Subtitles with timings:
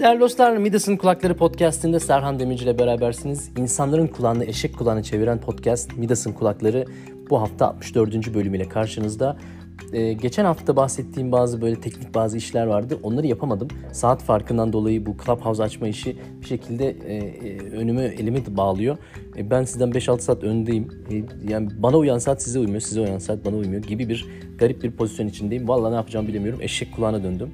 [0.00, 3.50] Değerli dostlar, Midas'ın Kulakları Podcast'inde Serhan Demirci ile berabersiniz.
[3.58, 6.84] İnsanların kulağını eşek kulağını çeviren podcast Midas'ın Kulakları
[7.30, 8.34] bu hafta 64.
[8.34, 9.36] bölümüyle karşınızda.
[9.92, 12.98] Ee, geçen hafta bahsettiğim bazı böyle teknik bazı işler vardı.
[13.02, 13.68] Onları yapamadım.
[13.92, 18.98] Saat farkından dolayı bu Clubhouse açma işi bir şekilde e, e, önümü elimi bağlıyor.
[19.36, 20.88] E, ben sizden 5-6 saat öndeyim.
[21.10, 21.14] E,
[21.52, 24.26] yani bana uyan saat size uymuyor, size uyan saat bana uymuyor gibi bir
[24.58, 25.68] garip bir pozisyon içindeyim.
[25.68, 26.60] Vallahi ne yapacağımı bilemiyorum.
[26.62, 27.50] Eşek kulağına döndüm.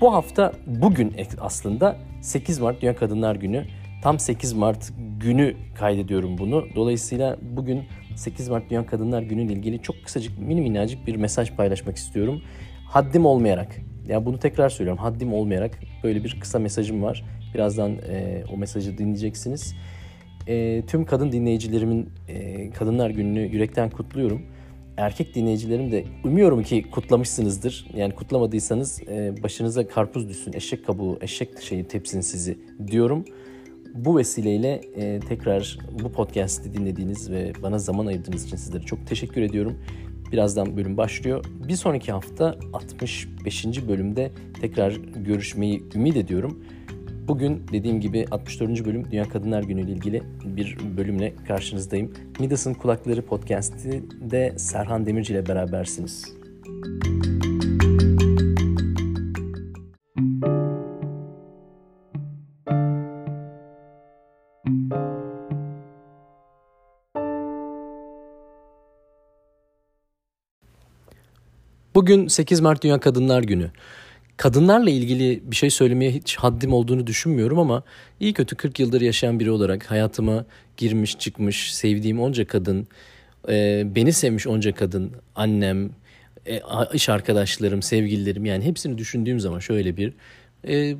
[0.00, 3.66] Bu hafta bugün aslında 8 Mart Dünya Kadınlar Günü.
[4.02, 6.66] Tam 8 Mart günü kaydediyorum bunu.
[6.74, 7.82] Dolayısıyla bugün
[8.16, 12.42] 8 Mart Dünya Kadınlar Günü ile ilgili çok kısacık mini minnacık bir mesaj paylaşmak istiyorum.
[12.88, 13.76] Haddim olmayarak,
[14.08, 17.24] ya bunu tekrar söylüyorum, haddim olmayarak böyle bir kısa mesajım var.
[17.54, 19.74] Birazdan e, o mesajı dinleyeceksiniz.
[20.46, 24.42] E, tüm kadın dinleyicilerimin e, Kadınlar Günü'nü yürekten kutluyorum
[25.00, 27.86] erkek dinleyicilerim de umuyorum ki kutlamışsınızdır.
[27.96, 33.24] Yani kutlamadıysanız e, başınıza karpuz düşsün, eşek kabuğu, eşek şeyi tepsin sizi diyorum.
[33.94, 39.42] Bu vesileyle e, tekrar bu podcast'i dinlediğiniz ve bana zaman ayırdığınız için sizlere çok teşekkür
[39.42, 39.78] ediyorum.
[40.32, 41.44] Birazdan bölüm başlıyor.
[41.68, 43.88] Bir sonraki hafta 65.
[43.88, 46.64] bölümde tekrar görüşmeyi ümit ediyorum.
[47.28, 48.84] Bugün dediğim gibi 64.
[48.84, 52.12] bölüm Dünya Kadınlar Günü ile ilgili bir bölümle karşınızdayım.
[52.40, 54.02] Midas'ın Kulakları Podcast'i
[54.58, 56.40] Serhan Demirci ile berabersiniz.
[71.94, 73.70] Bugün 8 Mart Dünya Kadınlar Günü.
[74.40, 77.82] Kadınlarla ilgili bir şey söylemeye hiç haddim olduğunu düşünmüyorum ama
[78.20, 80.44] iyi kötü 40 yıldır yaşayan biri olarak hayatıma
[80.76, 82.88] girmiş çıkmış sevdiğim onca kadın,
[83.48, 85.90] e, beni sevmiş onca kadın, annem,
[86.46, 86.60] e,
[86.94, 90.12] iş arkadaşlarım, sevgililerim yani hepsini düşündüğüm zaman şöyle bir...
[90.68, 90.96] E,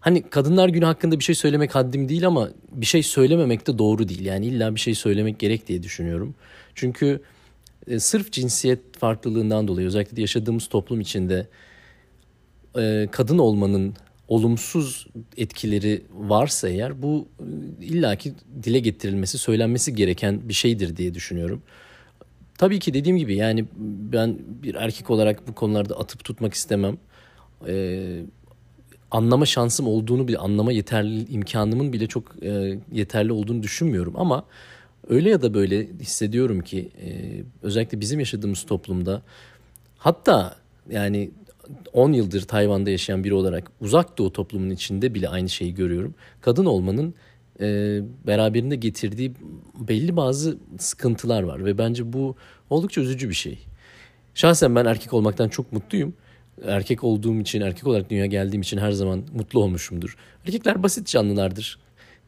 [0.00, 4.08] hani kadınlar günü hakkında bir şey söylemek haddim değil ama bir şey söylememek de doğru
[4.08, 4.24] değil.
[4.24, 6.34] Yani illa bir şey söylemek gerek diye düşünüyorum.
[6.74, 7.20] Çünkü
[7.86, 11.46] e, sırf cinsiyet farklılığından dolayı özellikle yaşadığımız toplum içinde
[12.78, 13.94] e, kadın olmanın
[14.28, 21.62] olumsuz etkileri varsa eğer bu e, illaki dile getirilmesi, söylenmesi gereken bir şeydir diye düşünüyorum.
[22.58, 23.64] Tabii ki dediğim gibi yani
[24.12, 26.98] ben bir erkek olarak bu konularda atıp tutmak istemem.
[27.68, 28.20] Ee,
[29.10, 34.14] anlama şansım olduğunu bile, anlama yeterli imkanımın bile çok e, yeterli olduğunu düşünmüyorum.
[34.16, 34.44] Ama
[35.08, 37.08] öyle ya da böyle hissediyorum ki e,
[37.62, 39.22] özellikle bizim yaşadığımız toplumda
[39.98, 40.56] hatta
[40.90, 41.30] yani
[41.92, 46.14] 10 yıldır Tayvan'da yaşayan biri olarak uzak doğu toplumunun içinde bile aynı şeyi görüyorum.
[46.40, 47.14] Kadın olmanın
[47.60, 49.32] e, beraberinde getirdiği
[49.88, 52.36] belli bazı sıkıntılar var ve bence bu
[52.70, 53.58] oldukça üzücü bir şey.
[54.34, 56.14] Şahsen ben erkek olmaktan çok mutluyum.
[56.64, 60.16] Erkek olduğum için, erkek olarak dünya geldiğim için her zaman mutlu olmuşumdur.
[60.46, 61.78] Erkekler basit canlılardır.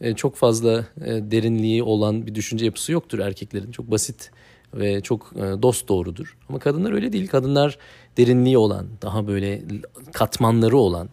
[0.00, 3.72] E, çok fazla e, derinliği olan bir düşünce yapısı yoktur erkeklerin.
[3.72, 4.30] Çok basit
[4.74, 6.36] ve çok e, dost doğrudur.
[6.48, 7.28] Ama kadınlar öyle değil.
[7.28, 7.78] Kadınlar
[8.16, 9.62] derinliği olan, daha böyle
[10.12, 11.08] katmanları olan,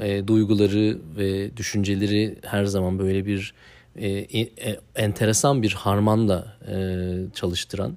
[0.00, 3.54] e, duyguları ve düşünceleri her zaman böyle bir
[3.96, 4.48] e, e,
[4.96, 6.76] enteresan bir harmanla e,
[7.34, 7.96] çalıştıran,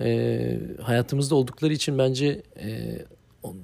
[0.00, 2.98] e, hayatımızda oldukları için bence e,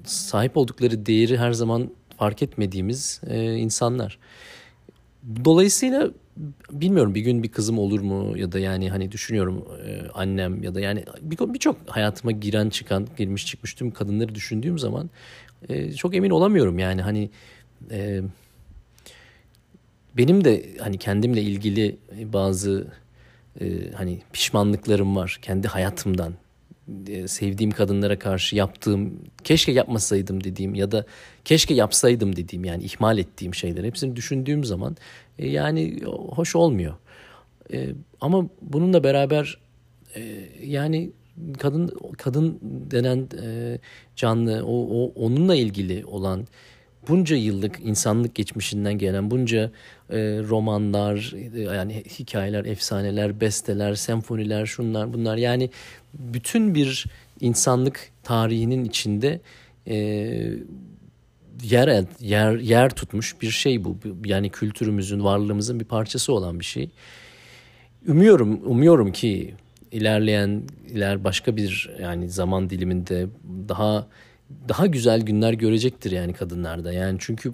[0.03, 4.19] sahip oldukları değeri her zaman fark etmediğimiz e, insanlar.
[5.45, 6.11] Dolayısıyla
[6.81, 10.75] bilmiyorum bir gün bir kızım olur mu ya da yani hani düşünüyorum e, annem ya
[10.75, 15.09] da yani birçok hayatıma giren çıkan girmiş çıkmış tüm kadınları düşündüğüm zaman
[15.69, 17.29] e, çok emin olamıyorum yani hani
[17.91, 18.21] e,
[20.17, 21.97] benim de hani kendimle ilgili
[22.33, 22.87] bazı
[23.61, 26.33] e, hani pişmanlıklarım var kendi hayatımdan
[27.27, 31.05] sevdiğim kadınlara karşı yaptığım keşke yapmasaydım dediğim ya da
[31.45, 34.97] keşke yapsaydım dediğim yani ihmal ettiğim şeyler hepsini düşündüğüm zaman
[35.39, 36.93] e, yani hoş olmuyor.
[37.73, 37.89] E,
[38.21, 39.57] ama bununla beraber
[40.63, 41.11] yani
[41.59, 42.59] kadın kadın
[42.91, 43.27] denen
[44.15, 46.47] canlı o, o onunla ilgili olan
[47.07, 49.71] bunca yıllık insanlık geçmişinden gelen bunca
[50.09, 50.17] e,
[50.49, 51.33] romanlar
[51.75, 55.69] yani hikayeler, efsaneler, besteler, senfoniler, şunlar bunlar yani
[56.13, 57.05] bütün bir
[57.41, 59.41] insanlık tarihinin içinde
[59.87, 59.95] e,
[61.63, 63.97] yer yer yer tutmuş bir şey bu.
[64.25, 66.89] Yani kültürümüzün, varlığımızın bir parçası olan bir şey.
[68.07, 69.53] Umuyorum, umuyorum ki
[69.91, 73.27] ilerleyen iler başka bir yani zaman diliminde
[73.69, 74.07] daha
[74.69, 76.93] daha güzel günler görecektir yani kadınlarda.
[76.93, 77.53] Yani çünkü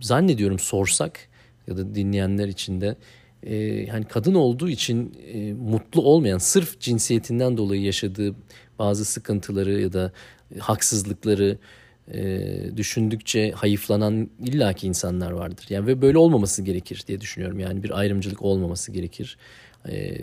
[0.00, 1.28] zannediyorum sorsak
[1.66, 2.96] ya da dinleyenler için de
[3.42, 8.34] e, yani kadın olduğu için e, mutlu olmayan sırf cinsiyetinden dolayı yaşadığı
[8.78, 10.12] bazı sıkıntıları ya da
[10.58, 11.58] haksızlıkları
[12.12, 12.40] e,
[12.76, 15.66] düşündükçe hayıflanan illaki insanlar vardır.
[15.70, 17.58] Yani ve böyle olmaması gerekir diye düşünüyorum.
[17.58, 19.38] Yani bir ayrımcılık olmaması gerekir.
[19.88, 20.20] E,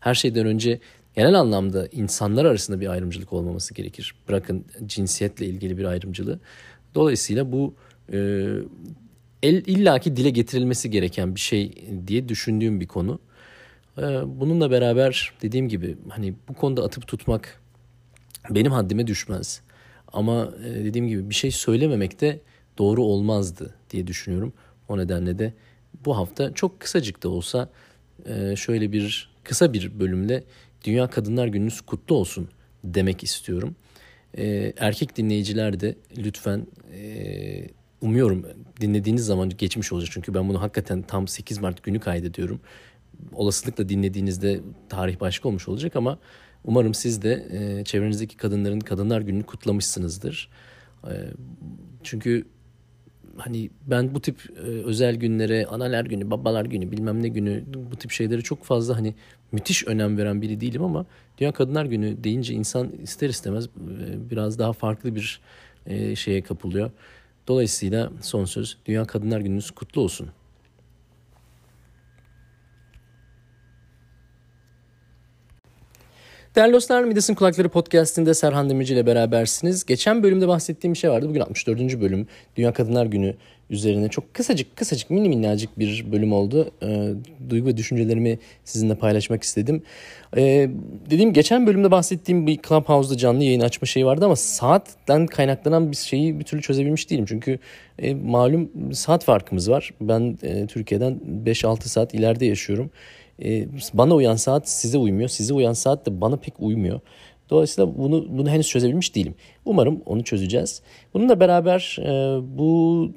[0.00, 0.78] her şeyden önce
[1.16, 4.14] genel anlamda insanlar arasında bir ayrımcılık olmaması gerekir.
[4.28, 6.40] Bırakın cinsiyetle ilgili bir ayrımcılığı.
[6.94, 7.74] Dolayısıyla bu
[8.12, 8.18] e,
[9.42, 13.18] el illaki dile getirilmesi gereken bir şey diye düşündüğüm bir konu.
[13.98, 17.60] E, bununla beraber dediğim gibi hani bu konuda atıp tutmak
[18.50, 19.60] benim haddime düşmez.
[20.12, 22.40] Ama e, dediğim gibi bir şey söylememek de
[22.78, 24.52] doğru olmazdı diye düşünüyorum.
[24.88, 25.52] O nedenle de
[26.04, 27.68] bu hafta çok kısacık da olsa
[28.26, 30.44] e, şöyle bir kısa bir bölümle
[30.84, 32.48] Dünya Kadınlar Gününüz kutlu olsun
[32.84, 33.76] demek istiyorum.
[34.38, 36.66] E, erkek dinleyiciler de lütfen
[38.00, 38.46] umuyorum
[38.80, 40.10] dinlediğiniz zaman geçmiş olacak.
[40.12, 42.60] Çünkü ben bunu hakikaten tam 8 Mart günü kaydediyorum.
[43.32, 46.18] Olasılıkla dinlediğinizde tarih başka olmuş olacak ama
[46.66, 50.50] Umarım siz de e, çevrenizdeki kadınların Kadınlar Günü'nü kutlamışsınızdır.
[51.04, 51.12] E,
[52.02, 52.46] çünkü
[53.38, 57.96] hani ben bu tip e, özel günlere, analar günü, babalar günü, bilmem ne günü bu
[57.96, 59.14] tip şeylere çok fazla hani
[59.52, 61.06] müthiş önem veren biri değilim ama
[61.38, 65.40] Dünya Kadınlar Günü deyince insan ister istemez e, biraz daha farklı bir
[65.86, 66.90] e, şeye kapılıyor.
[67.48, 70.28] Dolayısıyla son söz Dünya Kadınlar Gününüz kutlu olsun.
[76.56, 79.84] Değerli dostlar Midas'ın Kulakları Podcast'inde Serhan Demirci ile berabersiniz.
[79.84, 81.28] Geçen bölümde bahsettiğim bir şey vardı.
[81.28, 82.00] Bugün 64.
[82.00, 82.26] bölüm
[82.56, 83.34] Dünya Kadınlar Günü
[83.70, 86.70] üzerine çok kısacık kısacık mini minnacık bir bölüm oldu.
[86.82, 87.10] E,
[87.50, 89.82] duygu ve düşüncelerimi sizinle paylaşmak istedim.
[90.36, 90.70] E,
[91.10, 95.96] dediğim geçen bölümde bahsettiğim bir Clubhouse'da canlı yayın açma şeyi vardı ama saatten kaynaklanan bir
[95.96, 97.24] şeyi bir türlü çözebilmiş değilim.
[97.28, 97.58] Çünkü
[97.98, 99.90] e, malum saat farkımız var.
[100.00, 102.90] Ben e, Türkiye'den 5-6 saat ileride yaşıyorum.
[103.44, 105.28] E, bana uyan saat size uymuyor.
[105.28, 107.00] Size uyan saat de bana pek uymuyor.
[107.50, 109.34] Dolayısıyla bunu bunu henüz çözebilmiş değilim.
[109.64, 110.82] Umarım onu çözeceğiz.
[111.14, 113.10] Bununla beraber e, bu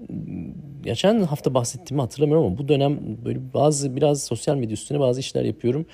[0.83, 5.44] geçen hafta bahsettiğimi hatırlamıyorum ama bu dönem böyle bazı biraz sosyal medya üstüne bazı işler
[5.44, 5.86] yapıyorum.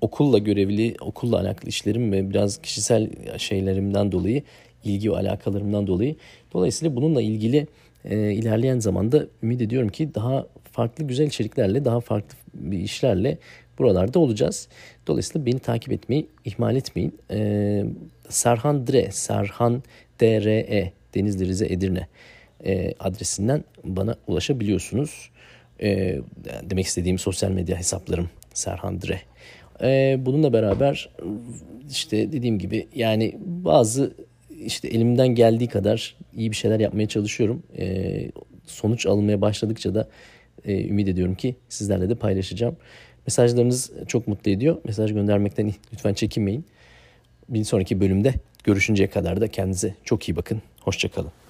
[0.00, 4.42] Okulla görevli, okulla alakalı işlerim ve biraz kişisel şeylerimden dolayı,
[4.84, 6.16] ilgi ve alakalarımdan dolayı.
[6.52, 7.66] Dolayısıyla bununla ilgili
[8.04, 13.38] e, ilerleyen zamanda ümit ediyorum ki daha farklı güzel içeriklerle, daha farklı bir işlerle
[13.78, 14.68] buralarda olacağız.
[15.06, 17.18] Dolayısıyla beni takip etmeyi ihmal etmeyin.
[17.30, 17.84] Ee,
[18.28, 19.82] Serhan Dre, Serhan
[20.20, 22.08] DRE, Denizli Rize Edirne
[22.64, 25.30] e, adresinden bana ulaşabiliyorsunuz.
[25.82, 26.18] E,
[26.70, 29.20] demek istediğim sosyal medya hesaplarım Serhan Dre.
[29.82, 31.08] E, bununla beraber
[31.90, 34.12] işte dediğim gibi yani bazı
[34.66, 37.62] işte elimden geldiği kadar iyi bir şeyler yapmaya çalışıyorum.
[37.78, 38.30] E,
[38.66, 40.08] sonuç alınmaya başladıkça da
[40.64, 42.76] e, ümit ediyorum ki sizlerle de paylaşacağım.
[43.26, 44.76] Mesajlarınız çok mutlu ediyor.
[44.84, 46.64] Mesaj göndermekten lütfen çekinmeyin.
[47.48, 48.34] Bir sonraki bölümde
[48.64, 50.62] görüşünceye kadar da kendinize çok iyi bakın.
[50.80, 51.41] Hoşçakalın.